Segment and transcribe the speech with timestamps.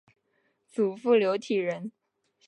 [0.67, 1.91] 祖父刘体仁。